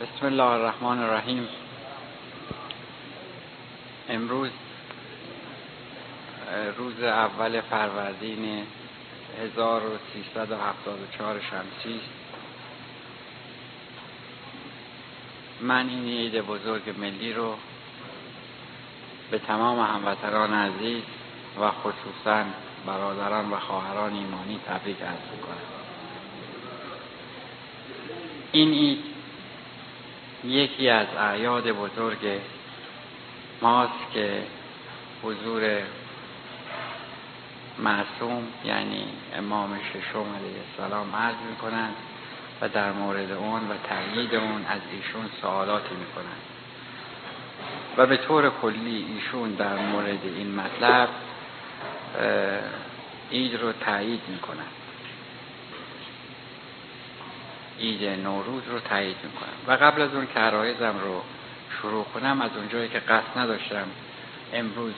بسم 0.00 0.26
الله 0.26 0.42
الرحمن 0.42 0.98
الرحیم. 0.98 1.48
امروز 4.08 4.50
روز 6.76 7.02
اول 7.02 7.60
فروردین 7.60 8.66
1374 9.42 11.40
شمسی. 11.40 12.00
من 15.60 15.88
این 15.88 16.04
عید 16.04 16.40
بزرگ 16.40 16.94
ملی 16.98 17.32
رو 17.32 17.56
به 19.30 19.38
تمام 19.38 19.80
هموطنان 19.80 20.54
عزیز 20.54 21.02
و 21.60 21.70
خصوصا 21.70 22.44
برادران 22.86 23.50
و 23.50 23.60
خواهران 23.60 24.12
ایمانی 24.14 24.60
تبریک 24.66 25.02
عرض 25.02 25.30
می‌کنم. 25.32 25.83
این 28.54 28.72
عید 28.72 28.98
یکی 30.44 30.88
از 30.88 31.06
اعیاد 31.18 31.70
بزرگ 31.70 32.40
ماست 33.62 34.12
که 34.12 34.42
حضور 35.22 35.80
معصوم 37.78 38.42
یعنی 38.64 39.04
امام 39.36 39.78
ششم 39.78 40.18
علیه 40.18 40.60
السلام 40.70 41.16
عرض 41.16 41.34
می‌کنند 41.50 41.94
و 42.60 42.68
در 42.68 42.92
مورد 42.92 43.32
اون 43.32 43.60
و 43.60 43.74
تأیید 43.88 44.34
اون 44.34 44.66
از 44.68 44.80
ایشون 44.92 45.30
سوالاتی 45.42 45.94
می‌کنند. 45.94 46.42
و 47.96 48.06
به 48.06 48.16
طور 48.16 48.50
کلی 48.50 49.06
ایشون 49.14 49.50
در 49.50 49.76
مورد 49.76 50.24
این 50.24 50.54
مطلب 50.54 51.08
عید 53.32 53.60
رو 53.60 53.72
تایید 53.72 54.20
می‌کنند. 54.28 54.83
عید 57.80 58.04
نوروز 58.04 58.62
رو 58.68 58.80
تایید 58.80 59.16
می‌کنم. 59.24 59.52
و 59.66 59.72
قبل 59.84 60.02
از 60.02 60.14
اون 60.14 60.26
که 60.34 60.40
عرایزم 60.40 60.94
رو 61.04 61.22
شروع 61.80 62.04
کنم 62.04 62.42
از 62.42 62.50
اونجایی 62.56 62.88
که 62.88 62.98
قصد 62.98 63.38
نداشتم 63.38 63.86
امروز 64.52 64.94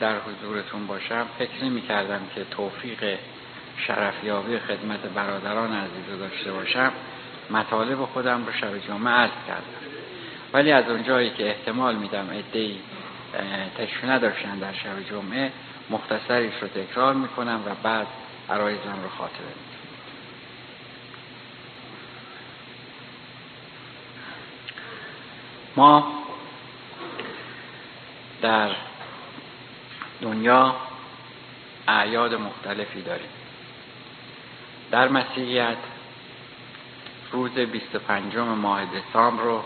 در 0.00 0.14
حضورتون 0.18 0.86
باشم 0.86 1.26
فکر 1.38 1.64
نمی 1.64 1.82
کردم 1.82 2.20
که 2.34 2.44
توفیق 2.50 3.18
شرفیابی 3.86 4.58
خدمت 4.58 5.00
برادران 5.00 5.72
عزیز 5.72 6.10
رو 6.10 6.18
داشته 6.18 6.52
باشم. 6.52 6.92
مطالب 7.50 8.04
خودم 8.04 8.46
رو 8.46 8.52
شب 8.52 8.78
جمعه 8.78 9.12
عرض 9.12 9.30
کردم. 9.46 9.84
ولی 10.52 10.72
از 10.72 10.88
اونجایی 10.88 11.30
که 11.30 11.48
احتمال 11.48 11.96
میدم 11.96 12.28
ادهی 12.30 12.80
تشویه 13.78 14.12
نداشتن 14.12 14.58
در 14.58 14.72
شب 14.72 15.08
جمعه 15.10 15.52
مختصریش 15.90 16.54
رو 16.60 16.68
تکرار 16.68 17.14
می‌کنم 17.14 17.60
و 17.66 17.70
بعد 17.82 18.06
عرایزم 18.50 18.98
رو 19.02 19.08
خاطره 19.08 19.46
میدم 19.46 19.73
ما 25.76 26.24
در 28.42 28.70
دنیا 30.20 30.76
اعیاد 31.88 32.34
مختلفی 32.34 33.02
داریم. 33.02 33.28
در 34.90 35.08
مسیحیت 35.08 35.76
روز 37.32 37.50
25 37.50 38.36
ماه 38.36 38.82
دسامبر 38.84 39.42
رو 39.42 39.62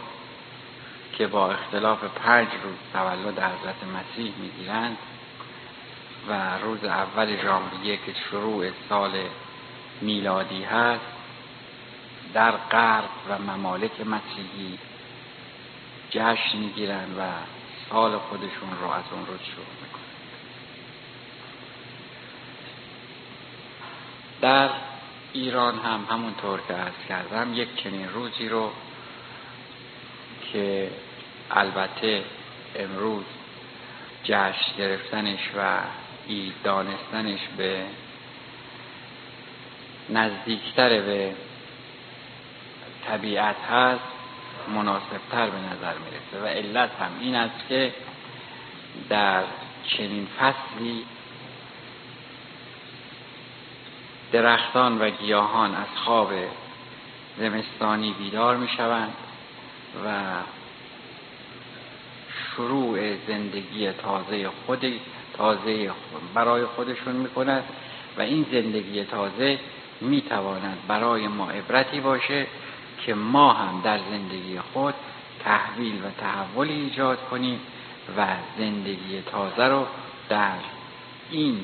که 1.12 1.26
با 1.26 1.50
اختلاف 1.50 2.04
پنج 2.04 2.48
روز 2.64 2.76
تولد 2.92 3.38
حضرت 3.38 3.76
مسیح 3.84 4.32
می‌گیرند 4.38 4.96
و 6.28 6.58
روز 6.58 6.84
اول 6.84 7.42
ژانویه 7.42 7.96
که 7.96 8.14
شروع 8.30 8.70
سال 8.88 9.12
میلادی 10.00 10.64
هست 10.64 11.04
در 12.34 12.50
غرب 12.50 13.10
و 13.28 13.38
ممالک 13.38 14.00
مسیحی 14.00 14.78
جشن 16.10 16.58
می‌گیرن 16.58 17.18
و 17.18 17.22
سال 17.90 18.18
خودشون 18.18 18.70
رو 18.80 18.90
از 18.90 19.04
اون 19.12 19.26
روز 19.26 19.40
شروع 19.40 19.66
می‌کنن. 19.82 20.02
در 24.40 24.70
ایران 25.32 25.78
هم 25.78 26.06
همونطور 26.10 26.60
که 26.68 26.74
از 26.74 26.92
کردم 27.08 27.54
یک 27.54 27.82
چنین 27.82 28.08
روزی 28.08 28.48
رو 28.48 28.72
که 30.52 30.90
البته 31.50 32.24
امروز 32.76 33.24
جشن 34.24 34.76
گرفتنش 34.78 35.50
و 35.56 35.80
ای 36.26 36.52
دانستنش 36.64 37.40
به 37.56 37.84
نزدیکتر 40.08 40.88
به 41.00 41.34
طبیعت 43.06 43.56
هست 43.56 44.17
مناسبتر 44.68 45.50
به 45.50 45.58
نظر 45.58 45.94
می‌رسه 45.98 46.44
و 46.44 46.46
علت 46.46 46.90
هم 47.00 47.10
این 47.20 47.34
است 47.34 47.68
که 47.68 47.94
در 49.08 49.42
چنین 49.86 50.28
فصلی 50.40 51.04
درختان 54.32 54.98
و 54.98 55.10
گیاهان 55.10 55.74
از 55.74 55.86
خواب 56.04 56.32
زمستانی 57.38 58.14
بیدار 58.18 58.56
می 58.56 58.68
شوند 58.68 59.14
و 60.04 60.08
شروع 62.56 63.16
زندگی 63.28 63.92
تازه 63.92 64.48
خود 64.66 65.00
تازه 65.36 65.90
برای 66.34 66.64
خودشون 66.64 67.16
می 67.16 67.28
کند 67.28 67.64
و 68.18 68.20
این 68.20 68.46
زندگی 68.52 69.04
تازه 69.04 69.58
می 70.00 70.20
تواند 70.20 70.78
برای 70.88 71.28
ما 71.28 71.50
عبرتی 71.50 72.00
باشه 72.00 72.46
که 73.06 73.14
ما 73.14 73.52
هم 73.52 73.80
در 73.84 73.98
زندگی 74.10 74.60
خود 74.72 74.94
تحویل 75.44 76.04
و 76.04 76.10
تحول 76.18 76.68
ایجاد 76.68 77.18
کنیم 77.30 77.60
و 78.16 78.26
زندگی 78.58 79.22
تازه 79.22 79.64
رو 79.64 79.86
در 80.28 80.58
این 81.30 81.60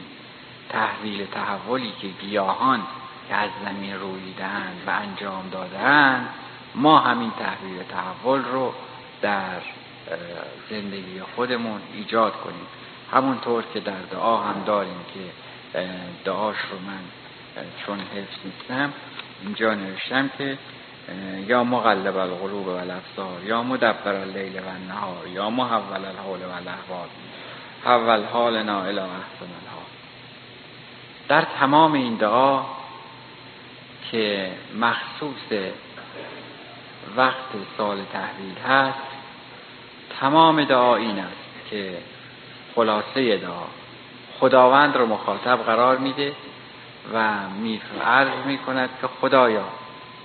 تحویل 0.69 1.27
تحولی 1.27 1.93
که 2.01 2.09
گیاهان 2.09 2.83
که 3.29 3.35
از 3.35 3.51
زمین 3.65 3.95
رویدند 3.95 4.83
و 4.87 4.91
انجام 4.91 5.49
دادند 5.53 6.29
ما 6.75 6.99
همین 6.99 7.31
تحویل 7.31 7.83
تحول 7.83 8.45
رو 8.45 8.75
در 9.23 9.61
زندگی 10.71 11.21
خودمون 11.37 11.81
ایجاد 11.95 12.33
کنیم. 12.33 12.67
همونطور 13.13 13.65
که 13.75 13.81
در 13.81 14.03
دعا 14.13 14.37
هم 14.37 14.65
داریم 14.65 15.01
که 15.15 15.31
دعاش 16.25 16.57
رو 16.57 16.79
من 16.79 17.01
چون 17.87 17.99
حفظ 18.01 18.39
نیستم 18.45 18.93
اینجا 19.43 19.75
نوشتم 19.75 20.31
که 20.39 20.59
یا 21.47 21.65
مغلب 21.65 22.17
القلوب 22.17 22.67
و 22.67 22.71
الافزار 22.71 23.45
یا 23.45 23.63
مدبر 23.63 24.15
اللیل 24.15 24.59
و 24.59 24.69
النهار 24.69 25.27
یا 25.29 25.51
محول 25.51 26.05
الحال 26.05 26.41
و 26.41 26.51
الاحوال. 26.51 27.09
حول 27.85 28.25
حالنا 28.25 28.83
الى 28.83 28.99
احسن 28.99 29.51
الحال. 29.63 29.85
در 31.29 31.47
تمام 31.61 31.93
این 31.93 32.15
دعا 32.15 32.63
که 34.11 34.53
مخصوص 34.81 35.73
وقت 37.17 37.49
سال 37.79 37.99
تحویل 38.13 38.59
هست 38.69 38.99
تمام 40.21 40.65
دعا 40.65 40.97
این 40.97 41.19
است 41.19 41.71
که 41.71 41.99
خلاصه 42.75 43.37
دعا 43.37 43.67
خداوند 44.41 44.97
رو 44.97 45.07
مخاطب 45.07 45.57
قرار 45.57 45.99
میده 45.99 46.33
و 47.15 47.33
می 48.47 48.59
کند 48.67 48.91
که 49.01 49.07
خدایا 49.21 49.65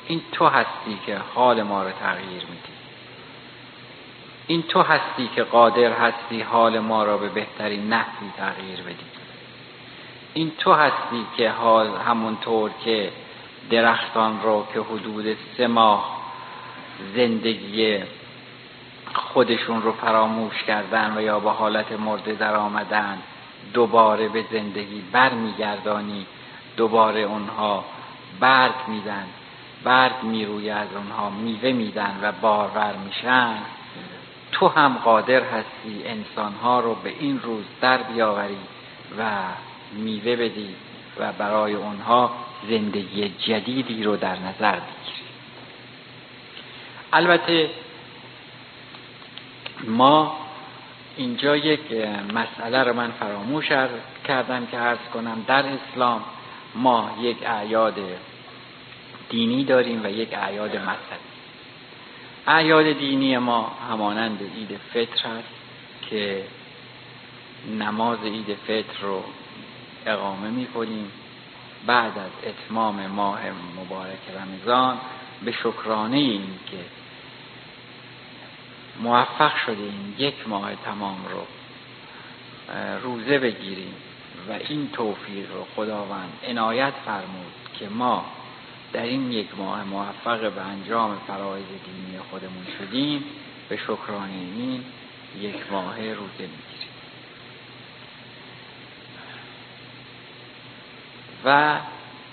این 0.09 0.21
تو 0.31 0.45
هستی 0.45 0.99
که 1.05 1.17
حال 1.35 1.63
ما 1.63 1.83
رو 1.83 1.91
تغییر 1.91 2.41
میدی. 2.41 2.73
این 4.47 4.63
تو 4.63 4.81
هستی 4.81 5.29
که 5.35 5.43
قادر 5.43 5.91
هستی 5.91 6.41
حال 6.41 6.79
ما 6.79 7.03
را 7.03 7.17
به 7.17 7.29
بهترین 7.29 7.93
نحوی 7.93 8.29
تغییر 8.37 8.81
بدی. 8.81 9.05
این 10.33 10.51
تو 10.57 10.73
هستی 10.73 11.25
که 11.37 11.49
حال 11.49 11.87
همونطور 12.07 12.71
که 12.85 13.11
درختان 13.69 14.41
را 14.43 14.67
که 14.73 14.79
حدود 14.79 15.37
سه 15.57 15.67
ماه 15.67 16.17
زندگی 17.15 17.99
خودشون 19.13 19.81
رو 19.81 19.91
فراموش 19.91 20.63
کردن 20.63 21.17
و 21.17 21.21
یا 21.21 21.39
به 21.39 21.51
حالت 21.51 21.91
مرده 21.91 22.33
در 22.33 22.55
آمدن 22.55 23.17
دوباره 23.73 24.29
به 24.29 24.45
زندگی 24.51 25.03
برمیگردانی 25.11 26.25
دوباره 26.77 27.21
اونها 27.21 27.85
برگ 28.39 28.75
میدن 28.87 29.27
برگ 29.83 30.23
می‌روی 30.23 30.69
از 30.69 30.87
اونها 30.95 31.29
میوه 31.29 31.71
میدن 31.71 32.19
و 32.21 32.31
بارور 32.31 32.93
میشن. 33.05 33.55
تو 34.51 34.67
هم 34.67 34.97
قادر 35.03 35.41
هستی 35.43 36.03
انسانها 36.05 36.79
رو 36.79 36.95
به 36.95 37.13
این 37.19 37.39
روز 37.41 37.65
در 37.81 37.97
بیاوری 37.97 38.57
و 39.19 39.23
میوه 39.91 40.35
بدی 40.35 40.75
و 41.19 41.31
برای 41.31 41.73
اونها 41.73 42.31
زندگی 42.69 43.29
جدیدی 43.29 44.03
رو 44.03 44.17
در 44.17 44.35
نظر 44.35 44.71
بگیری. 44.71 45.29
البته 47.13 47.69
ما 49.87 50.37
اینجا 51.17 51.55
یک 51.55 51.91
مسئله 52.33 52.83
رو 52.83 52.93
من 52.93 53.11
فراموش 53.11 53.69
کردم 54.27 54.65
که 54.65 54.77
عرض 54.77 55.09
کنم. 55.13 55.45
در 55.47 55.65
اسلام 55.65 56.23
ما 56.75 57.11
یک 57.21 57.37
اعیاد 57.45 57.99
دینی 59.29 59.63
داریم 59.63 60.03
و 60.03 60.07
یک 60.07 60.33
اعیاد 60.33 60.75
مذهبی. 60.75 61.29
اعیاد 62.47 62.91
دینی 62.91 63.37
ما 63.37 63.71
همانند 63.89 64.39
عید 64.41 64.79
فطر 64.93 65.27
است 65.27 65.47
که 66.09 66.43
نماز 67.79 68.23
عید 68.23 68.57
فطر 68.67 69.01
رو 69.01 69.23
اقامه 70.05 70.49
می 70.49 70.65
کنیم 70.65 71.11
بعد 71.85 72.17
از 72.17 72.31
اتمام 72.43 73.07
ماه 73.07 73.39
مبارک 73.81 74.19
رمضان 74.41 74.97
به 75.45 75.51
شکرانه 75.51 76.17
این 76.17 76.43
که 76.71 76.77
موفق 78.99 79.57
شدیم 79.65 80.15
یک 80.17 80.47
ماه 80.47 80.75
تمام 80.75 81.25
رو 81.31 81.45
روزه 83.03 83.39
بگیریم 83.39 83.93
و 84.49 84.51
این 84.51 84.89
توفیق 84.93 85.51
رو 85.51 85.65
خداوند 85.75 86.33
عنایت 86.47 86.93
فرمود 87.05 87.53
که 87.79 87.89
ما 87.89 88.25
در 88.93 89.03
این 89.03 89.31
یک 89.31 89.47
ماه 89.57 89.83
موفق 89.83 90.51
به 90.51 90.61
انجام 90.61 91.17
فرایض 91.27 91.65
دینی 91.65 92.19
خودمون 92.29 92.65
شدیم 92.79 93.23
به 93.69 93.77
شکرانه 93.77 94.33
این 94.33 94.83
یک 95.39 95.55
ماه 95.71 95.95
روزه 95.95 96.31
می‌گیریم. 96.39 96.89
و 101.45 101.79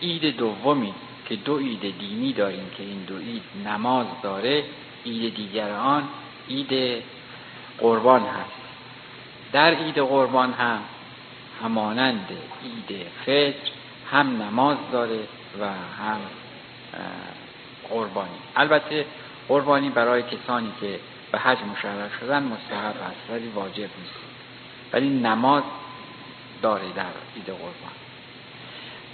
عید 0.02 0.36
دومی 0.36 0.94
که 1.28 1.36
دو 1.36 1.58
عید 1.58 1.98
دینی 1.98 2.32
داریم 2.32 2.70
که 2.76 2.82
این 2.82 3.04
دو 3.04 3.18
عید 3.18 3.42
نماز 3.66 4.06
داره 4.22 4.64
عید 5.06 5.34
دیگر 5.34 5.70
آن 5.70 6.08
عید 6.48 7.02
قربان 7.78 8.20
هست. 8.20 8.50
در 9.52 9.74
عید 9.74 9.98
قربان 9.98 10.52
هم 10.52 10.80
همانند 11.62 12.28
عید 12.64 13.06
فطر 13.24 13.70
هم 14.10 14.42
نماز 14.42 14.76
داره 14.92 15.20
و 15.60 15.66
هم 16.02 16.20
قربانی. 17.90 18.38
البته 18.56 19.06
قربانی 19.48 19.88
برای 19.88 20.22
کسانی 20.22 20.72
که 20.80 21.00
به 21.32 21.38
حج 21.38 21.58
مشرف 21.58 22.10
شدن 22.20 22.42
مستحب 22.42 22.96
است 23.02 23.30
ولی 23.30 23.48
واجب 23.48 23.78
نیست. 23.78 24.26
ولی 24.92 25.08
نماز 25.08 25.62
داره 26.62 26.92
در 26.96 27.02
عید 27.36 27.46
قربان 27.46 27.92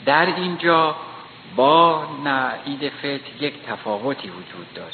در 0.05 0.27
اینجا 0.27 0.97
با 1.57 2.07
عید 2.67 2.89
فطر 2.89 3.21
یک 3.41 3.55
تفاوتی 3.67 4.29
وجود 4.29 4.75
داره. 4.75 4.93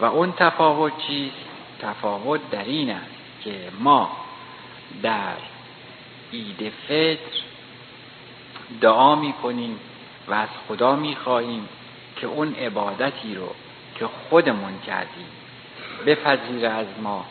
و 0.00 0.04
اون 0.04 0.32
تفاوت 0.32 0.92
چیست؟ 1.06 1.36
تفاوت 1.82 2.50
در 2.50 2.64
این 2.64 2.90
است 2.90 3.10
که 3.44 3.68
ما 3.80 4.16
در 5.02 5.36
عید 6.32 6.72
فطر 6.88 7.36
دعا 8.80 9.14
می 9.14 9.32
کنیم 9.32 9.80
و 10.28 10.34
از 10.34 10.48
خدا 10.68 10.96
می 10.96 11.16
خواهیم 11.16 11.68
که 12.16 12.26
اون 12.26 12.54
عبادتی 12.54 13.34
رو 13.34 13.54
که 13.98 14.06
خودمون 14.06 14.80
کردیم 14.86 15.28
بپذیره 16.06 16.68
از 16.68 16.86
ما 17.02 17.24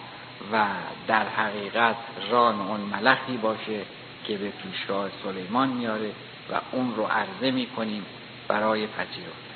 و 0.51 0.65
در 1.07 1.27
حقیقت 1.27 1.95
ران 2.31 2.61
اون 2.61 2.79
ملخی 2.79 3.37
باشه 3.37 3.81
که 4.27 4.37
به 4.37 4.49
پیشگاه 4.49 5.09
سلیمان 5.23 5.69
میاره 5.69 6.11
و 6.51 6.59
اون 6.71 6.95
رو 6.95 7.03
عرضه 7.03 7.51
می 7.51 7.65
کنیم 7.65 8.05
برای 8.47 8.87
پذیرفتن. 8.87 9.55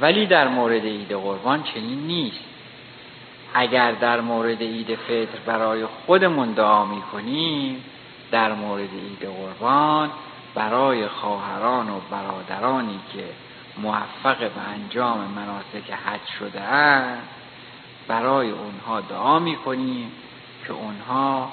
ولی 0.00 0.26
در 0.26 0.48
مورد 0.48 0.84
عید 0.84 1.12
قربان 1.12 1.62
چنین 1.62 2.06
نیست. 2.06 2.44
اگر 3.54 3.92
در 3.92 4.20
مورد 4.20 4.60
عید 4.60 4.94
فطر 4.94 5.38
برای 5.46 5.86
خودمون 5.86 6.52
دعا 6.52 6.84
می 6.84 7.02
کنیم 7.02 7.84
در 8.30 8.52
مورد 8.52 8.90
عید 8.92 9.28
قربان 9.36 10.10
برای 10.54 11.08
خواهران 11.08 11.90
و 11.90 12.00
برادرانی 12.10 13.00
که 13.12 13.24
موفق 13.78 14.38
به 14.38 14.60
انجام 14.60 15.18
مناسک 15.18 15.90
حج 15.90 16.20
شده 16.38 16.62
برای 18.08 18.50
اونها 18.50 19.00
دعا 19.00 19.38
می 19.38 19.56
کنیم 19.56 20.12
که 20.66 20.72
اونها 20.72 21.52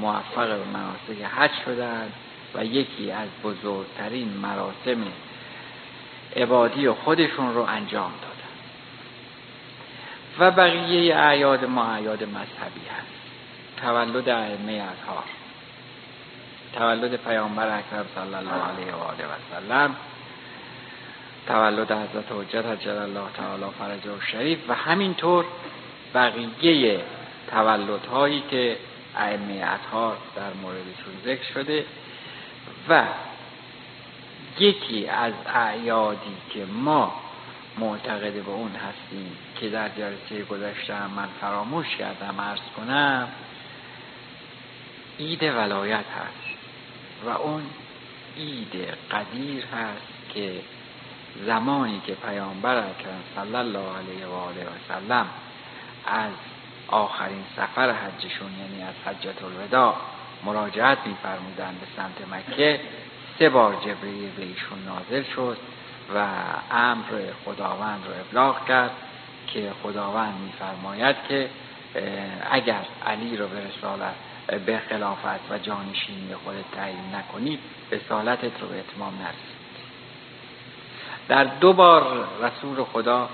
موفق 0.00 0.48
به 0.48 0.64
مناسک 0.64 1.22
حج 1.22 1.50
شدند 1.64 2.12
و 2.54 2.64
یکی 2.64 3.10
از 3.10 3.28
بزرگترین 3.44 4.28
مراسم 4.28 5.04
عبادی 6.36 6.90
خودشون 6.90 7.54
رو 7.54 7.60
انجام 7.62 8.12
دادن. 8.22 8.36
و 10.38 10.50
بقیه 10.50 11.16
اعیاد 11.16 11.64
ما 11.64 11.84
اعیاد 11.84 12.22
مذهبی 12.24 12.86
هست. 12.98 13.16
تولد 13.82 14.28
ائمه 14.28 14.72
اطهار 14.72 15.24
تولد 16.72 17.16
پیامبر 17.16 17.78
اکرم 17.78 18.06
صلی 18.14 18.34
الله 18.34 18.52
علیه 18.52 18.94
و 18.94 19.02
آله 19.02 19.24
و 19.24 19.36
سلم 19.50 19.96
تولد 21.46 21.92
حضرت 21.92 22.32
حجت 22.32 22.66
حجر 22.66 23.02
الله 23.02 23.30
تعالی 23.36 23.64
فرجه 23.78 24.10
و 24.10 24.20
شریف 24.20 24.58
و 24.68 24.74
همینطور 24.74 25.44
بقیه 26.14 27.00
تولدهایی 27.50 28.42
که 28.50 28.76
ائمه 29.16 29.64
اطهار 29.64 30.16
در 30.36 30.52
موردشون 30.62 31.14
ذکر 31.24 31.52
شده 31.54 31.84
و 32.88 33.04
یکی 34.58 35.08
از 35.08 35.32
اعیادی 35.54 36.36
که 36.50 36.64
ما 36.64 37.14
معتقد 37.78 38.32
به 38.32 38.50
اون 38.50 38.72
هستیم 38.72 39.36
که 39.60 39.68
در 39.68 39.88
جلسه 39.88 40.44
گذشته 40.50 41.06
من 41.06 41.28
فراموش 41.40 41.96
کردم 41.96 42.40
ارز 42.40 42.60
کنم 42.76 43.28
عید 45.18 45.42
ولایت 45.42 46.04
هست. 46.04 46.55
و 47.24 47.28
اون 47.28 47.62
عید 48.36 48.74
قدیر 49.10 49.64
هست 49.64 50.34
که 50.34 50.60
زمانی 51.46 52.02
که 52.06 52.14
پیامبر 52.14 52.76
اکرم 52.76 53.22
صلی 53.34 53.56
الله 53.56 53.96
علیه 53.98 54.26
و 54.26 54.32
آله 54.32 54.60
و 54.60 54.70
سلم 54.88 55.26
از 56.06 56.32
آخرین 56.88 57.44
سفر 57.56 57.90
حجشون 57.90 58.50
یعنی 58.60 58.82
از 58.82 58.94
حجت 59.06 59.42
الوداع 59.42 59.96
مراجعت 60.44 60.98
میفرمودند 61.06 61.80
به 61.80 61.86
سمت 61.96 62.28
مکه 62.32 62.80
سه 63.38 63.48
بار 63.48 63.74
جبریل 63.74 64.30
به 64.30 64.42
ایشون 64.42 64.78
نازل 64.86 65.22
شد 65.34 65.56
و 66.14 66.26
امر 66.70 67.04
خداوند 67.44 68.04
رو 68.06 68.12
ابلاغ 68.20 68.68
کرد 68.68 68.90
که 69.46 69.72
خداوند 69.82 70.34
میفرماید 70.40 71.16
که 71.28 71.50
اگر 72.50 72.84
علی 73.06 73.36
رو 73.36 73.48
به 73.48 73.56
رسالت 73.68 74.14
به 74.46 74.80
خلافت 74.90 75.50
و 75.50 75.58
جانشینی 75.58 76.34
خود 76.44 76.54
تعیین 76.72 77.14
نکنید 77.14 77.60
رسالتت 77.92 78.60
رو 78.60 78.68
به 78.68 78.78
اتمام 78.78 79.14
نرسید 79.14 79.56
در 81.28 81.44
دو 81.44 81.72
بار 81.72 82.26
رسول 82.42 82.84
خدا 82.84 83.28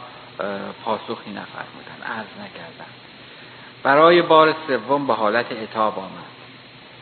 پاسخی 0.84 1.30
نفرمودن 1.30 2.02
عرض 2.06 2.26
نکردن. 2.40 2.90
برای 3.82 4.22
بار 4.22 4.54
سوم 4.66 5.06
به 5.06 5.14
حالت 5.14 5.52
اتاب 5.52 5.98
آمد. 5.98 6.32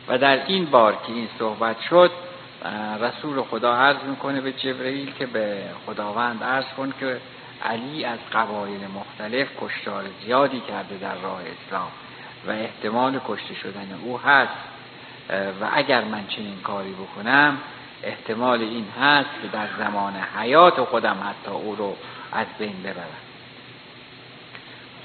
و 0.07 0.17
در 0.17 0.45
این 0.45 0.65
بار 0.65 0.93
که 1.07 1.13
این 1.13 1.29
صحبت 1.39 1.81
شد 1.81 2.11
رسول 3.01 3.41
خدا 3.41 3.75
عرض 3.75 4.03
می‌کنه 4.03 4.41
به 4.41 4.51
جبرئیل 4.51 5.13
که 5.13 5.25
به 5.25 5.63
خداوند 5.85 6.43
عرض 6.43 6.65
کن 6.77 6.93
که 6.99 7.17
علی 7.63 8.05
از 8.05 8.19
قبایل 8.33 8.81
مختلف 8.95 9.47
کشتار 9.61 10.03
زیادی 10.25 10.59
کرده 10.59 10.97
در 10.97 11.15
راه 11.15 11.41
اسلام. 11.41 11.91
و 12.47 12.51
احتمال 12.51 13.19
کشته 13.27 13.55
شدن 13.55 13.99
او 14.03 14.19
هست. 14.19 14.53
و 15.61 15.69
اگر 15.73 16.03
من 16.03 16.27
چنین 16.27 16.59
کاری 16.63 16.91
بکنم 16.91 17.57
احتمال 18.03 18.61
این 18.61 18.85
هست 19.01 19.29
که 19.41 19.47
در 19.47 19.67
زمان 19.77 20.13
حیات 20.37 20.83
خودم 20.83 21.17
حتی 21.29 21.51
او 21.51 21.75
رو 21.75 21.95
از 22.31 22.47
بین 22.59 22.83
ببرم. 22.83 23.21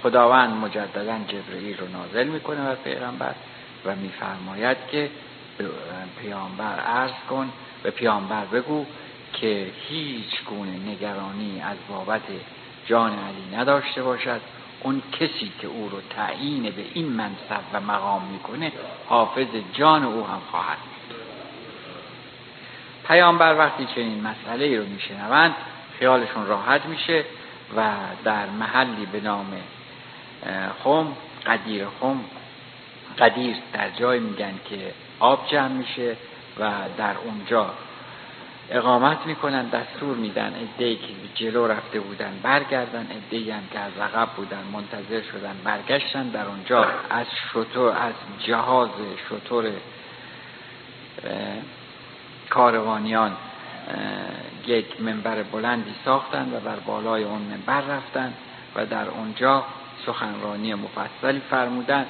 خداوند 0.02 0.50
مجددا 0.50 1.18
جبرئیل 1.28 1.78
رو 1.78 1.88
نازل 1.88 2.26
می‌کنه 2.26 2.70
و 2.70 2.74
پیغمبر 2.74 3.34
و 3.84 3.96
میفرماید 3.96 4.76
که 4.90 5.10
به 5.58 5.68
پیامبر 6.20 6.78
عرض 6.78 7.12
کن 7.30 7.52
به 7.82 7.90
پیامبر 7.90 8.44
بگو 8.44 8.86
که 9.32 9.70
هیچ 9.88 10.44
گونه 10.44 10.90
نگرانی 10.90 11.62
از 11.62 11.76
بابت 11.88 12.22
جان 12.86 13.10
علی 13.10 13.56
نداشته 13.56 14.02
باشد. 14.02 14.40
اون 14.80 15.02
کسی 15.12 15.52
که 15.60 15.66
او 15.66 15.88
رو 15.88 16.00
تعیین 16.16 16.62
به 16.62 16.84
این 16.94 17.08
منصب 17.08 17.60
و 17.72 17.80
مقام 17.80 18.22
می‌کنه 18.22 18.72
حافظ 19.08 19.46
جان 19.72 20.04
او 20.04 20.26
هم 20.26 20.40
خواهد 20.50 20.78
پیامبر 23.08 23.58
وقتی 23.58 23.86
چنین 23.94 24.26
مسئله 24.26 24.78
رو 24.78 24.84
میشنوند 24.84 25.54
خیالشون 25.98 26.46
راحت 26.46 26.86
میشه 26.86 27.24
و 27.76 27.90
در 28.24 28.46
محلی 28.46 29.06
به 29.06 29.20
نام 29.20 29.52
خم 30.84 31.16
قدیر 31.46 31.86
خم 32.00 32.24
قدیر 33.18 33.56
در 33.72 33.90
جای 33.90 34.18
میگن 34.18 34.54
که 34.70 34.94
آب 35.20 35.48
جمع 35.50 35.68
میشه 35.68 36.16
و 36.60 36.70
در 36.98 37.14
اونجا 37.24 37.74
اقامت 38.70 39.26
می‌کنن 39.26 39.68
دستور 39.68 40.16
میدن. 40.16 40.54
ادهی 40.76 40.96
که 40.96 41.14
جلو 41.34 41.66
رفته 41.66 42.00
بودن 42.00 42.40
برگردن 42.42 43.06
ادهی 43.10 43.50
هم 43.50 43.62
که 43.72 43.78
از 43.78 43.92
عقب 43.98 44.28
بودن 44.36 44.62
منتظر 44.72 45.22
شدن 45.32 45.56
برگشتن. 45.64 46.28
در 46.28 46.46
اونجا 46.46 46.86
از 47.10 47.26
شطور 47.52 47.88
از 47.88 48.14
جهاز 48.44 48.90
شطور 49.28 49.64
کاروانیان 52.50 53.36
یک 54.66 55.00
منبر 55.00 55.42
بلندی 55.42 55.94
ساختند 56.04 56.54
و 56.54 56.60
بر 56.60 56.76
بالای 56.76 57.24
اون 57.24 57.42
منبر 57.42 57.80
رفتند 57.80 58.34
و 58.76 58.86
در 58.86 59.08
اونجا 59.08 59.64
سخنرانی 60.06 60.74
مفصلی 60.74 61.40
فرمودند 61.50 62.06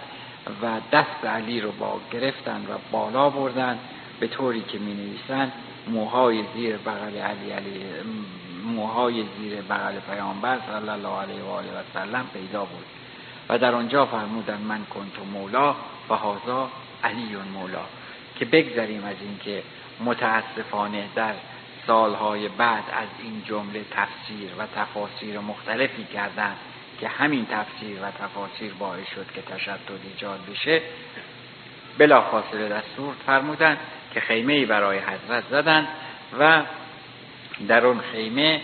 و 0.62 0.80
دست 0.92 1.24
علی 1.24 1.60
رو 1.60 1.72
با 1.72 2.00
گرفتند 2.12 2.70
و 2.70 2.72
بالا 2.90 3.30
بردند 3.30 3.78
به 4.20 4.26
طوری 4.26 4.62
که 4.68 4.78
می 4.78 4.94
نویسند 4.94 5.52
موهای 5.86 6.44
زیر 6.54 6.76
بغل 6.76 7.16
علی 7.18 7.50
علی 7.50 7.84
موهای 8.64 9.24
زیر 9.38 9.62
بغل 9.62 10.00
پیامبر 10.00 10.58
صلی 10.66 10.88
الله 10.88 11.20
علیه 11.20 11.42
و 11.42 11.48
آله 11.48 11.68
و 11.68 11.82
سلم 11.94 12.26
پیدا 12.32 12.64
بود. 12.64 12.84
و 13.48 13.58
در 13.58 13.74
آنجا 13.74 14.06
فرمودند 14.06 14.60
من 14.60 14.84
کنت 14.84 15.26
مولا 15.32 15.74
و 16.10 16.14
هازا 16.14 16.70
علی 17.04 17.36
مولا. 17.54 17.84
که 18.36 18.44
بگذریم 18.44 19.04
از 19.04 19.16
اینکه 19.20 19.62
متاسفانه 20.04 21.04
در 21.14 21.34
سالهای 21.86 22.48
بعد 22.48 22.84
از 22.92 23.08
این 23.22 23.42
جمله 23.44 23.84
تفسیر 23.90 24.50
و 24.58 24.66
تفاسیر 24.76 25.38
مختلفی 25.38 26.04
کردند 26.04 26.56
که 27.00 27.08
همین 27.08 27.46
تفسیر 27.46 27.98
و 28.02 28.10
تفاسیر 28.10 28.72
باعث 28.78 29.06
شد 29.14 29.26
که 29.34 29.42
تشدد 29.42 30.00
ایجاد 30.12 30.40
بشه. 30.50 30.82
بلا 31.98 32.20
فاصله 32.20 32.68
دستور 32.68 33.14
فرمودند 33.26 33.78
که 34.16 34.20
خیمه 34.20 34.66
برای 34.66 34.98
حضرت 34.98 35.44
زدند 35.50 35.88
و 36.40 36.62
در 37.68 37.86
اون 37.86 38.00
خیمه 38.12 38.60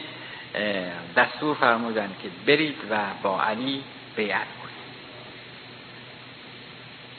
دستور 1.16 1.54
فرمودند 1.54 2.16
که 2.22 2.28
برید 2.46 2.76
و 2.90 2.98
با 3.22 3.42
علی 3.42 3.82
بیعت 4.16 4.46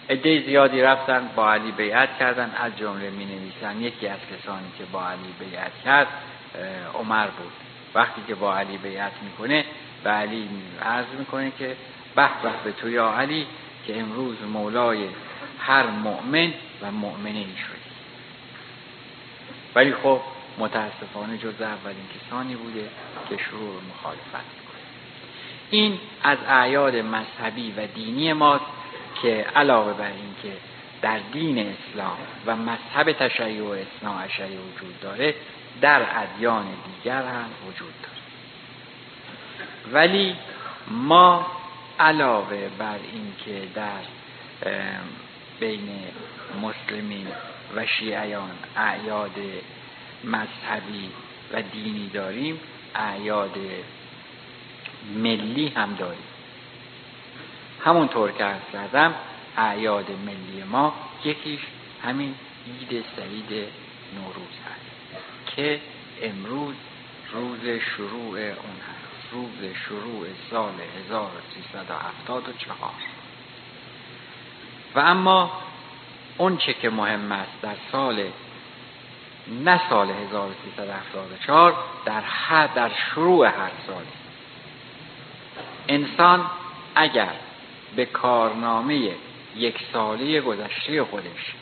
عده 0.09 0.41
زیادی 0.45 0.81
رفتن 0.81 1.29
با 1.35 1.53
علی 1.53 1.71
بیعت 1.71 2.17
کردن. 2.19 2.51
از 2.57 2.77
جمله 2.77 3.09
می 3.09 3.25
نویسن 3.25 3.81
یکی 3.81 4.07
از 4.07 4.19
کسانی 4.19 4.67
که 4.77 4.85
با 4.85 5.09
علی 5.09 5.33
بیعت 5.39 5.71
کرد 5.85 6.07
عمر 6.93 7.27
بود. 7.27 7.51
وقتی 7.95 8.21
که 8.27 8.35
با 8.35 8.57
علی 8.57 8.77
بیعت 8.77 9.13
می‌کنه 9.21 9.65
به 10.03 10.09
علی 10.09 10.49
عرض 10.81 11.05
می‌کنه 11.19 11.51
که 11.59 11.75
به 12.15 12.29
به 12.63 12.71
تو 12.71 12.89
یا 12.89 13.11
علی 13.11 13.47
که 13.87 13.99
امروز 13.99 14.37
مولای 14.53 15.09
هر 15.59 15.85
مؤمن 15.87 16.53
و 16.81 16.91
مؤمنه 16.91 17.39
ای 17.39 17.55
شدی 17.67 17.82
ولی 19.75 19.93
خب 19.93 20.21
متاسفانه 20.57 21.37
جز 21.37 21.61
اولین 21.61 22.05
کسانی 22.15 22.55
بوده 22.55 22.89
که 23.29 23.37
شروع 23.37 23.81
مخالفت 23.89 24.23
می‌کنه. 24.33 24.81
این 25.69 25.99
از 26.23 26.37
اعیاد 26.47 26.95
مذهبی 26.95 27.73
و 27.77 27.87
دینی 27.87 28.33
ماست 28.33 28.65
که 29.21 29.45
علاوه 29.55 29.93
بر 29.93 30.05
این 30.05 30.35
که 30.43 30.53
در 31.01 31.19
دین 31.33 31.59
اسلام 31.59 32.17
و 32.45 32.55
مذهب 32.55 33.11
تشیع 33.11 33.63
و 33.63 33.67
اسلام 33.67 34.17
اشعری 34.17 34.57
وجود 34.57 34.99
داره 34.99 35.35
در 35.81 36.01
ادیان 36.15 36.65
دیگر 36.85 37.23
هم 37.23 37.49
وجود 37.67 37.93
داره. 38.01 38.13
ولی 39.93 40.35
ما 40.87 41.47
علاوه 41.99 42.69
بر 42.77 42.99
این 43.13 43.33
که 43.45 43.67
در 43.75 44.01
بین 45.59 45.89
مسلمین 46.61 47.27
و 47.75 47.85
شیعیان 47.85 48.51
اعیاد 48.77 49.35
مذهبی 50.23 51.09
و 51.53 51.61
دینی 51.61 52.09
داریم 52.09 52.59
اعیاد 52.95 53.57
ملی 55.15 55.67
هم 55.67 55.95
داریم. 55.95 56.23
همونطور 57.85 58.31
که 58.31 58.43
از 58.43 58.61
کردم 58.73 59.13
اعیاد 59.57 60.11
ملی 60.11 60.63
ما 60.63 60.93
یکیش 61.25 61.59
همین 62.03 62.35
عید 62.67 63.05
سعید 63.15 63.67
نوروز 64.15 64.53
هست 64.65 65.55
که 65.55 65.79
امروز 66.21 66.75
روز 67.33 67.79
شروع 67.95 68.39
اون 68.39 68.77
هست. 68.89 69.03
روز 69.33 69.73
شروع 69.87 70.25
سال 70.51 70.73
1374 71.07 72.91
و 74.95 74.99
اما 74.99 75.51
اون 76.37 76.57
چه 76.57 76.73
که 76.73 76.89
مهم 76.89 77.31
است 77.31 77.61
در 77.61 77.75
سال 77.91 78.23
نه 79.47 79.81
سال 79.89 80.09
1374 80.09 81.73
در 82.05 82.21
هر 82.21 82.67
در 82.67 82.89
شروع 82.89 83.47
هر 83.47 83.71
سال. 83.87 84.03
انسان 85.87 86.45
اگر 86.95 87.33
به 87.95 88.05
کارنامه 88.05 89.11
یک 89.55 89.75
ساله 89.93 90.41
گذشته 90.41 91.03
خودش 91.03 91.53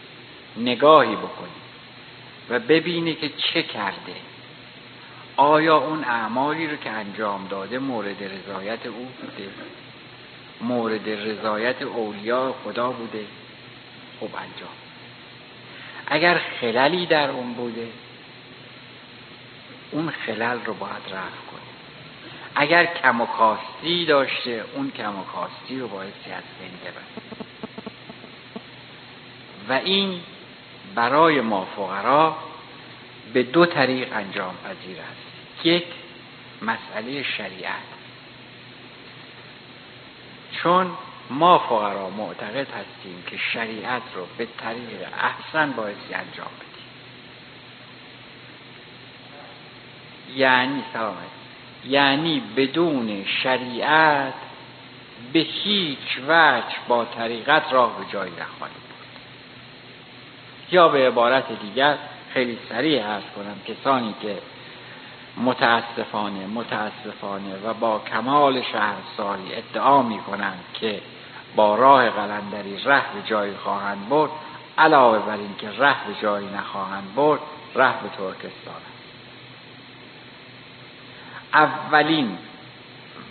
نگاهی 0.57 1.15
بکنی 1.15 1.61
و 2.49 2.59
ببینی 2.59 3.15
که 3.15 3.29
چه 3.29 3.63
کرده 3.63 4.15
آیا 5.37 5.77
اون 5.77 6.03
اعمالی 6.03 6.67
رو 6.67 6.75
که 6.75 6.89
انجام 6.89 7.47
داده 7.47 7.79
مورد 7.79 8.23
رضایت 8.23 8.85
او 8.85 9.07
بوده؟ 9.21 9.49
مورد 10.61 11.09
رضایت 11.09 11.81
اولیاء 11.81 12.51
خدا 12.63 12.91
بوده؟ 12.91 13.25
خب 14.21 14.35
انجام. 14.35 14.69
اگر 16.07 16.41
خللی 16.61 17.05
در 17.05 17.29
اون 17.29 17.53
بوده 17.53 17.87
اون 19.91 20.09
خلل 20.09 20.59
رو 20.65 20.73
باید 20.73 21.03
رفت 21.11 21.45
کنی 21.51 21.71
اگر 22.55 22.85
کم 22.85 23.21
و 23.21 23.25
کاستی 23.25 24.05
داشته 24.05 24.65
اون 24.75 24.91
کم 24.91 25.19
و 25.19 25.23
کاستی 25.23 25.79
رو 25.79 25.87
بایستی 25.87 26.31
از 26.31 26.43
بین 26.59 26.71
ببرد 26.81 27.35
و 29.69 29.73
این 29.73 30.21
برای 30.95 31.41
ما 31.41 31.67
فقرا 31.75 32.37
به 33.33 33.43
دو 33.43 33.65
طریق 33.65 34.13
انجام 34.13 34.55
پذیر 34.63 34.97
است. 35.01 35.65
یک 35.65 35.85
مسئله 36.61 37.23
شریعت. 37.23 37.81
چون 40.51 40.91
ما 41.31 41.57
فقرا 41.57 42.09
معتقد 42.09 42.67
هستیم 42.67 43.23
که 43.27 43.37
شریعت 43.53 44.01
رو 44.15 44.27
به 44.37 44.47
طریق 44.57 45.07
احسن 45.21 45.71
بایستی 45.71 46.13
انجام 46.13 46.47
بدیم. 46.59 46.71
یعنی 50.37 50.83
سلامت 50.93 51.15
یعنی 51.85 52.43
بدون 52.55 53.25
شریعت 53.43 54.33
به 55.33 55.39
هیچ 55.39 56.19
وجه 56.27 56.75
با 56.87 57.05
طریقت 57.05 57.63
راه 57.71 57.97
به 57.99 58.05
جایی 58.13 58.31
نخواهیم 58.31 58.75
بود. 58.75 59.07
یا 60.71 60.87
به 60.87 61.07
عبارت 61.07 61.59
دیگر 61.61 61.97
خیلی 62.33 62.57
سریع 62.69 63.01
هست 63.01 63.27
کنم 63.35 63.59
کسانی 63.67 64.15
که 64.21 64.37
متاسفانه 65.37 66.47
متاسفانه 66.47 67.55
و 67.63 67.73
با 67.73 67.99
کمال 67.99 68.61
شهرساری 68.61 69.53
ادعا 69.53 70.01
می 70.01 70.19
کنند 70.19 70.63
که 70.73 71.01
با 71.55 71.75
راه 71.75 72.09
قلندری 72.09 72.77
ره 72.85 73.13
به 73.13 73.21
جایی 73.25 73.53
خواهند 73.53 74.09
برد 74.09 74.31
علاوه 74.77 75.19
بر 75.19 75.37
اینکه 75.37 75.69
ره 75.77 76.07
به 76.07 76.13
جایی 76.21 76.47
نخواهند 76.47 77.15
برد 77.15 77.39
ره 77.75 77.93
به 78.03 78.09
ترکستان 78.17 78.81
اولین 81.53 82.37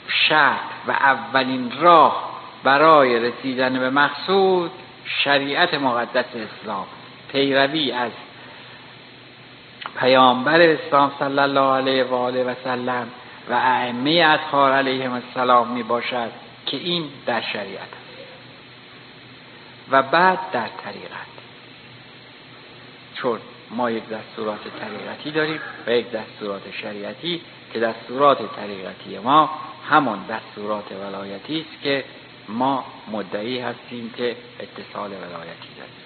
شرط 0.09 0.71
و 0.87 0.91
اولین 0.91 1.73
راه 1.81 2.31
برای 2.65 3.19
رسیدن 3.19 3.79
به 3.79 3.91
مقصود 3.91 4.71
شریعت 5.25 5.75
مقدس 5.75 6.25
اسلام 6.35 6.87
پیروی 7.33 7.93
از 7.93 8.13
پیامبر 10.01 10.61
اسلام 10.61 11.13
صلی 11.19 11.39
الله 11.39 11.77
علیه 11.77 12.05
و 12.05 12.15
آله 12.15 12.45
و 12.45 12.55
سلم 12.65 13.09
و 13.51 13.53
ائمه 13.53 14.27
اطهار 14.27 14.73
علیهم 14.73 15.13
السلام 15.13 15.69
می 15.69 15.83
باشد 15.83 16.31
که 16.67 16.77
این 16.77 17.05
در 17.27 17.41
شریعت 17.41 18.00
و 19.91 20.03
بعد 20.03 20.39
در 20.53 20.69
طریقت. 20.85 21.31
چون 23.15 23.41
ما 23.71 23.91
یک 23.91 24.09
دستورات 24.09 24.61
طریقتی 24.81 25.31
داریم 25.31 25.61
و 25.87 25.91
یک 25.91 26.11
دستورات 26.11 26.63
شریعتی 26.83 27.41
که 27.73 27.81
دستورات 27.81 28.57
طریقتی 28.57 29.19
ما 29.19 29.51
همون 29.89 30.19
دستورات 30.27 30.93
ولایتی 30.93 31.61
است 31.61 31.83
که 31.83 32.05
ما 32.49 32.85
مدعی 33.09 33.59
هستیم 33.59 34.11
که 34.17 34.37
اتصال 34.61 35.11
ولایتی 35.11 35.69
داریم. 35.77 36.01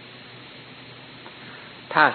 پس 1.90 2.12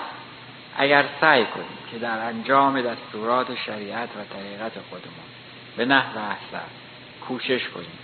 اگر 0.77 1.05
سعی 1.21 1.45
کنیم 1.45 1.77
که 1.91 1.99
در 1.99 2.25
انجام 2.25 2.81
دستورات 2.81 3.47
شریعت 3.65 4.09
و 4.09 4.33
طریقت 4.33 4.71
خودمون 4.89 5.29
به 5.77 5.85
نحو 5.85 6.17
احسن 6.17 6.67
کوشش 7.27 7.67
کنیم 7.67 7.99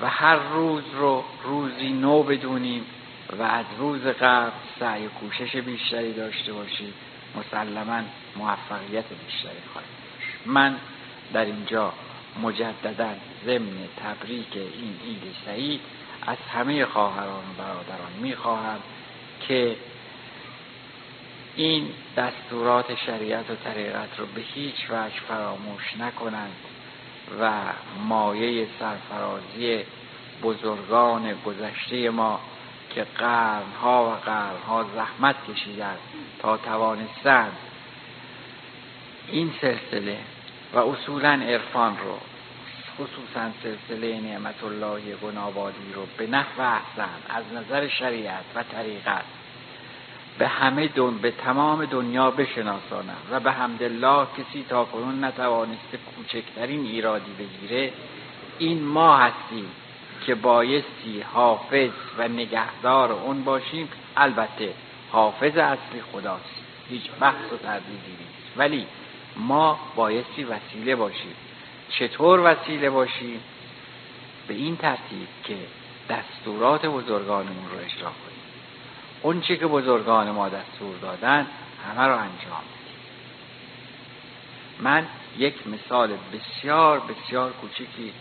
و 0.00 0.08
هر 0.08 0.36
روز 0.36 0.82
رو 0.94 1.24
روزی 1.44 1.88
نو 1.88 2.22
بدونیم 2.22 2.84
و 3.32 3.42
از 3.42 3.66
روز 3.78 4.06
قبل 4.06 4.50
سعی 4.80 5.06
و 5.06 5.08
کوشش 5.08 5.56
بیشتری 5.56 6.12
داشته 6.12 6.52
باشیم 6.52 6.94
مسلما 7.36 8.00
موفقیت 8.36 9.04
بیشتری 9.26 9.62
خواهیم 9.72 9.90
من 10.46 10.76
در 11.32 11.44
اینجا 11.44 11.92
مجددا 12.42 13.14
ضمن 13.44 13.76
تبریک 13.96 14.56
این 14.56 14.98
عید 15.06 15.34
سعید 15.44 15.80
از 16.26 16.36
همه 16.54 16.86
خواهران 16.86 17.44
و 17.58 17.62
برادران 17.62 18.12
می‌خواهم 18.20 18.78
که 19.48 19.76
این 21.56 21.88
دستورات 22.16 22.94
شریعت 22.94 23.50
و 23.50 23.54
طریقت 23.54 24.18
رو 24.18 24.26
به 24.26 24.40
هیچ 24.40 24.90
وجه 24.90 25.20
فراموش 25.28 25.96
نکنند 26.00 26.56
و 27.40 27.52
مایه 28.08 28.66
سرفرازی 28.80 29.84
بزرگان 30.42 31.34
گذشته 31.44 32.10
ما 32.10 32.40
که 32.96 33.06
قرنها 33.18 34.10
و 34.10 34.24
قرنها 34.24 34.86
زحمت 34.94 35.36
کشیدند 35.48 35.98
تا 36.38 36.56
توانستند 36.56 37.52
این 39.28 39.52
سلسله 39.60 40.18
و 40.74 40.78
اصولا 40.78 41.28
عرفان 41.28 41.96
رو 41.98 42.18
خصوصا 42.94 43.50
سلسله 43.62 44.20
نعمت 44.20 44.64
الله 44.64 45.14
گنابادی 45.22 45.92
رو 45.94 46.06
به 46.16 46.26
نحو 46.26 46.60
احسن 46.60 47.08
از 47.28 47.44
نظر 47.54 47.88
شریعت 47.88 48.44
و 48.54 48.62
طریقت 48.62 49.24
به 50.38 50.48
همه 50.48 50.88
دن... 50.88 51.18
به 51.18 51.30
تمام 51.30 51.84
دنیا 51.84 52.30
بشناسانم 52.30 53.16
و 53.30 53.40
به 53.40 53.52
حمدالله 53.52 54.26
کسی 54.38 54.64
تا 54.68 54.84
کنون 54.84 55.24
نتوانسته 55.24 55.98
کوچکترین 56.16 56.86
ایرادی 56.86 57.32
بگیره 57.32 57.92
این 58.58 58.84
ما 58.84 59.16
هستیم. 59.16 59.70
که 60.26 60.34
بایستی 60.34 61.20
حافظ 61.20 61.90
و 62.18 62.28
نگهدار 62.28 63.12
اون 63.12 63.44
باشیم. 63.44 63.88
البته 64.16 64.74
حافظ 65.10 65.56
اصلی 65.56 66.02
خداست. 66.12 66.62
هیچ 66.88 67.10
بحث 67.20 67.52
و 67.52 67.56
تردیدی 67.56 68.10
نیست. 68.10 68.56
ولی 68.56 68.86
ما 69.36 69.78
بایستی 69.96 70.44
وسیله 70.44 70.96
باشیم. 70.96 71.34
چطور 71.90 72.40
وسیله 72.40 72.90
باشیم؟ 72.90 73.40
به 74.48 74.54
این 74.54 74.76
ترتیب 74.76 75.28
که 75.44 75.56
دستورات 76.10 76.86
بزرگانمون 76.86 77.70
رو 77.70 77.76
اجرا 77.76 78.10
کنیم. 78.10 78.36
اون 79.22 79.40
چی 79.40 79.56
که 79.56 79.66
بزرگان 79.66 80.30
ما 80.30 80.48
دستور 80.48 80.96
دادن 81.02 81.46
همه 81.88 82.06
رو 82.06 82.12
انجام 82.12 82.62
بدیم. 82.74 82.96
من 84.80 85.06
یک 85.38 85.54
مثال 85.66 86.10
بسیار 86.32 87.00
بسیار 87.00 87.52
کوچیکی 87.52 88.12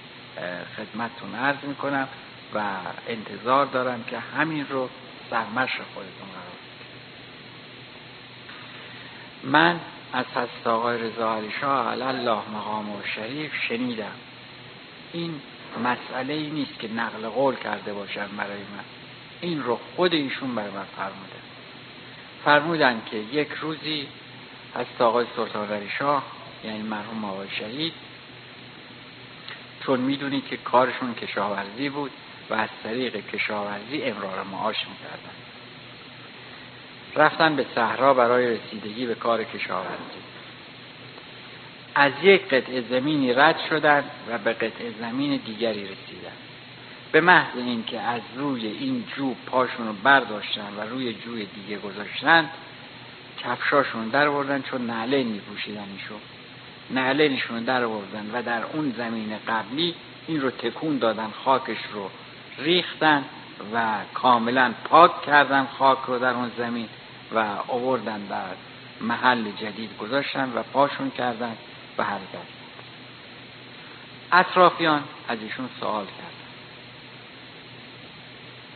خدمتتون 0.78 1.36
عرض 1.36 1.64
می‌کنم 1.64 2.08
و 2.56 2.62
انتظار 3.08 3.66
دارم 3.66 4.04
که 4.04 4.20
همین 4.20 4.68
رو 4.70 4.90
سرمش 5.30 5.72
خودتون 5.94 6.28
قرار 6.34 6.56
من 9.44 9.80
از 10.14 10.26
حضرت 10.26 10.68
آقای 10.68 10.98
رضا 10.98 11.36
علی 11.36 11.52
شاه 11.62 11.88
الله 11.88 12.42
مقام 12.54 12.90
و 12.90 13.02
شریف 13.16 13.52
شنیدم. 13.68 14.16
این 15.14 15.42
مسئله 15.84 16.34
ای 16.34 16.50
نیست 16.50 16.80
که 16.80 16.88
نقل 16.88 17.30
قول 17.30 17.56
کرده 17.56 17.94
باشن 17.94 18.28
برای 18.38 18.58
من. 18.58 18.84
این 19.42 19.64
رو 19.64 19.80
خود 19.96 20.14
ایشون 20.14 20.56
برای 20.56 20.72
من 20.72 20.86
فرمودن 20.96 21.46
فرمودن 22.46 23.02
که 23.12 23.18
یک 23.18 23.50
روزی 23.62 24.08
از 24.76 24.86
آقای 25.00 25.26
سلطان 25.36 25.72
علی 25.72 25.90
شاه 25.90 26.24
یعنی 26.64 26.82
مرحوم 26.82 27.26
آقای 27.26 27.50
شهید 27.50 27.94
چون 29.86 30.00
می‌دونی 30.00 30.42
که 30.42 30.58
کارشون 30.58 31.14
کشاورزی 31.14 31.90
بود 31.90 32.12
و 32.50 32.54
از 32.54 32.70
طریق 32.84 33.16
کشاورزی 33.16 34.04
امرار 34.04 34.44
معاش 34.52 34.78
می‌کردن. 34.90 35.36
رفتن 37.16 37.56
به 37.56 37.66
صحرا 37.76 38.14
برای 38.14 38.58
رسیدگی 38.58 39.06
به 39.06 39.16
کار 39.16 39.44
کشاورزی. 39.44 40.26
از 41.96 42.12
یک 42.24 42.48
قطع 42.48 42.82
زمینی 42.82 43.34
رد 43.34 43.60
شدن 43.70 44.04
و 44.30 44.38
به 44.38 44.54
قطع 44.54 44.90
زمین 45.00 45.38
دیگری 45.46 45.84
رسیدن. 45.84 46.36
به 47.12 47.22
محض 47.22 47.58
اینکه 47.58 48.00
از 48.00 48.22
روی 48.36 48.68
این 48.68 49.06
جو 49.18 49.34
پاشون 49.46 49.88
رو 49.88 49.94
برداشتن 49.94 50.74
و 50.78 50.82
روی 50.82 51.14
جوی 51.14 51.46
دیگه 51.46 51.78
گذاشتن 51.78 52.50
کفشاشون 53.38 54.10
در 54.10 54.30
بردن 54.30 54.62
چون 54.62 54.86
نعله 54.86 55.24
میپوشیدن 55.24 55.88
ایشون 55.98 56.20
نعلینشون 56.92 57.64
در 57.64 57.88
بردن 57.88 58.32
و 58.34 58.42
در 58.42 58.64
اون 58.74 58.94
زمین 58.98 59.38
قبلی 59.48 59.96
این 60.28 60.42
رو 60.42 60.50
تکون 60.50 60.98
دادن 60.98 61.30
خاکش 61.46 61.78
رو 61.94 62.10
ریختن 62.58 63.26
و 63.74 63.98
کاملا 64.14 64.74
پاک 64.84 65.22
کردن 65.22 65.68
خاک 65.78 66.00
رو 66.08 66.20
در 66.20 66.34
اون 66.34 66.52
زمین 66.58 66.88
و 67.36 67.40
آوردن 67.68 68.26
در 68.26 68.56
محل 69.02 69.52
جدید 69.52 69.98
گذاشتن 69.98 70.52
و 70.56 70.64
پاشون 70.64 71.12
کردن 71.12 71.58
و 71.98 72.04
حرکت 72.04 72.56
اطرافیان 74.32 75.04
از 75.28 75.40
ایشون 75.42 75.70
سوال 75.80 76.06
کردن. 76.06 76.46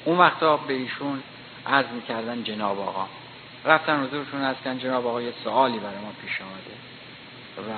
اون 0.05 0.17
وقتا 0.17 0.57
به 0.57 0.73
ایشون 0.73 1.23
عرض 1.67 1.85
می‌کردن 1.95 2.43
جناب 2.43 2.79
آقا. 2.79 3.07
رفتن 3.65 4.03
حضورشون 4.03 4.41
از 4.41 4.55
کن 4.63 4.79
جناب 4.79 5.07
آقا 5.07 5.21
یه 5.21 5.33
سوالی 5.43 5.79
برای 5.79 5.97
ما 5.97 6.11
پیش 6.21 6.41
آمده. 6.41 6.98
و 7.59 7.73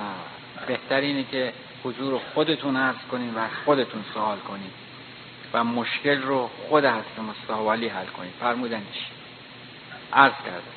بهتر 0.66 1.00
اینه 1.00 1.24
که 1.30 1.52
حضور 1.84 2.20
خودتون 2.34 2.76
عرض 2.76 2.96
کنین 3.10 3.34
و 3.34 3.46
خودتون 3.64 4.04
سوال 4.14 4.38
کنین 4.38 4.70
و 5.52 5.64
مشکل 5.64 6.22
رو 6.22 6.50
خود 6.68 6.84
هست 6.84 7.18
مستحوالی 7.18 7.88
حل 7.88 8.06
کنین. 8.06 8.32
فرمودن 8.40 8.82
چی؟ 8.92 9.06
عرض 10.12 10.32
کردم 10.44 10.72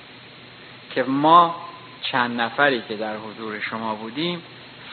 که 0.89 1.03
ما 1.03 1.55
چند 2.01 2.41
نفری 2.41 2.83
که 2.87 2.95
در 2.95 3.17
حضور 3.17 3.59
شما 3.59 3.95
بودیم 3.95 4.41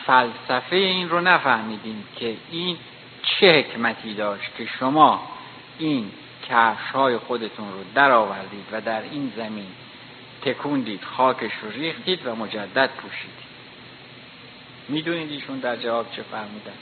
فلسفه 0.07 0.77
این 0.77 1.09
رو 1.09 1.21
نفهمیدیم 1.21 2.05
که 2.17 2.37
این 2.51 2.77
چه 3.23 3.59
حکمتی 3.59 4.15
داشت 4.15 4.57
که 4.59 4.67
شما 4.79 5.29
این 5.79 6.13
کفش 6.49 6.91
های 6.95 7.19
خودتون 7.19 7.73
رو 7.73 7.79
در 7.95 8.11
آوردید 8.11 8.67
و 8.73 8.81
در 8.81 9.03
این 9.03 9.33
زمین 9.37 9.67
تکوندید 10.43 11.05
خاکش 11.05 11.53
رو 11.63 11.71
ریختید 11.71 12.27
و 12.27 12.35
مجدد 12.35 12.91
پوشیدید. 12.91 13.52
می‌دونید 14.89 15.31
ایشون 15.31 15.59
در 15.59 15.77
جواب 15.77 16.11
چه 16.17 16.23
فرمودن. 16.23 16.79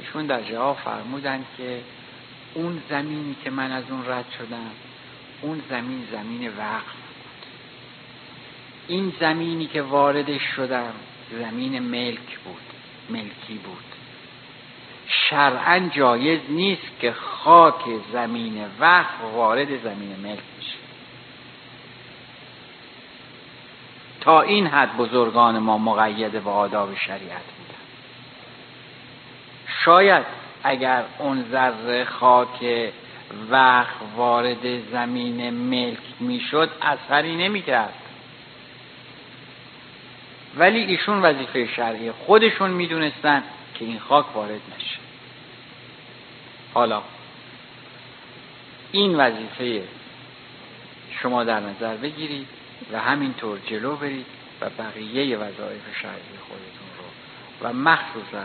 ایشون 0.00 0.26
در 0.26 0.42
جواب 0.42 0.76
فرمودن 0.76 1.44
که 1.56 1.80
اون 2.54 2.82
زمینی 2.90 3.36
که 3.44 3.50
من 3.50 3.72
از 3.72 3.84
اون 3.90 4.06
رد 4.06 4.24
شدم 4.38 4.70
اون 5.40 5.62
زمین 5.70 6.06
زمین 6.12 6.48
وقف 6.48 6.92
بود. 6.92 7.46
این 8.88 9.12
زمینی 9.20 9.66
که 9.66 9.82
واردش 9.82 10.42
شدم 10.56 10.92
زمین 11.30 11.78
ملک 11.78 12.38
بود 12.38 12.62
ملکی 13.10 13.54
بود. 13.54 13.84
شرعا 15.06 15.78
جایز 15.78 16.40
نیست 16.48 17.00
که 17.00 17.12
خاک 17.12 17.84
زمین 18.12 18.64
وقف 18.80 19.20
وارد 19.34 19.82
زمین 19.82 20.16
ملک 20.22 20.42
بشه. 20.58 20.79
تا 24.20 24.40
این 24.40 24.66
حد 24.66 24.96
بزرگان 24.96 25.58
ما 25.58 25.78
مقید 25.78 26.44
به 26.44 26.50
آداب 26.50 26.96
شریعت 26.96 27.42
بودن. 27.42 27.80
شاید 29.84 30.24
اگر 30.62 31.04
اون 31.18 31.44
ذره 31.50 32.04
خاک 32.04 32.90
وقت 33.50 33.96
وارد 34.16 34.90
زمین 34.92 35.50
ملک 35.50 35.98
می‌شد 36.20 36.70
اثری 36.82 37.36
نمی‌کرد. 37.36 37.94
ولی 40.56 40.80
ایشون 40.80 41.22
وظیفه 41.22 41.66
شرعی 41.66 42.10
خودشون 42.10 42.70
می‌دونستن 42.70 43.42
که 43.74 43.84
این 43.84 43.98
خاک 43.98 44.36
وارد 44.36 44.60
نشه. 44.76 44.98
حالا 46.74 47.02
این 48.92 49.16
وظیفه 49.16 49.82
شما 51.22 51.44
در 51.44 51.60
نظر 51.60 51.96
بگیرید. 51.96 52.59
و 52.92 53.00
همینطور 53.00 53.58
جلو 53.58 53.96
برید 53.96 54.26
و 54.60 54.70
بقیه 54.70 55.36
وظایف 55.36 55.82
شرعی 56.02 56.38
خودتون 56.48 56.88
رو 56.98 57.68
و 57.68 57.72
مخصوصا 57.72 58.44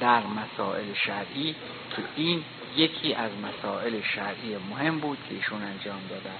در 0.00 0.22
مسائل 0.26 0.94
شرعی 1.06 1.54
که 1.96 2.02
این 2.16 2.44
یکی 2.76 3.14
از 3.14 3.30
مسائل 3.42 4.00
شرعی 4.14 4.56
مهم 4.70 4.98
بود 4.98 5.18
که 5.28 5.34
ایشون 5.34 5.62
انجام 5.62 6.00
دادن. 6.10 6.38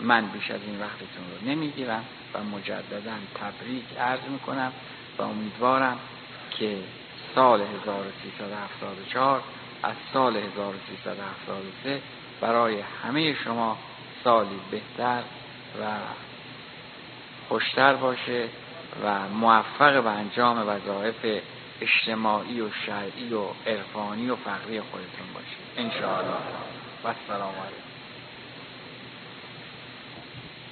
من 0.00 0.26
بیش 0.26 0.50
از 0.50 0.60
این 0.66 0.80
وقتتون 0.80 1.24
رو 1.30 1.50
نمی‌گیرم 1.50 2.04
و 2.34 2.44
مجددا 2.44 3.14
تبریک 3.34 3.84
عرض 3.98 4.20
می‌کنم 4.30 4.72
و 5.18 5.22
امیدوارم 5.22 5.98
که 6.50 6.78
سال 7.34 7.60
1374 7.60 9.42
از 9.82 9.94
سال 10.12 10.36
1373 10.36 12.02
برای 12.40 12.80
همه 13.02 13.34
شما 13.44 13.78
سالی 14.24 14.60
بهتر 14.70 15.22
و 15.80 15.84
خوشتر 17.48 17.94
باشه 17.94 18.48
و 19.04 19.28
موفق 19.28 20.02
به 20.02 20.10
انجام 20.10 20.68
وظایف 20.68 21.42
اجتماعی 21.80 22.60
و 22.60 22.70
شرعی 22.86 23.34
و 23.34 23.44
عرفانی 23.66 24.30
و 24.30 24.36
فقری 24.36 24.80
خودتون 24.80 25.26
باشه 25.34 25.56
انشاءالله. 25.76 26.34
و 27.04 27.08
السلام 27.08 27.54
علیکم. 27.54 27.93